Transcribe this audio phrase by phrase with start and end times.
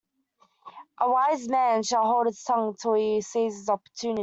[0.99, 4.19] A wise man shall hold his tongue till he sees his opportunity.